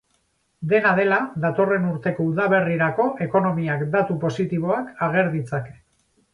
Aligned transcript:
Dena 0.69 0.93
dela, 0.99 1.19
datorren 1.43 1.85
urteko 1.91 2.25
udaberrirako 2.31 3.07
ekonomiak 3.27 3.87
datu 3.99 4.21
positiboak 4.27 4.93
ager 5.11 5.35
ditzake. 5.39 5.79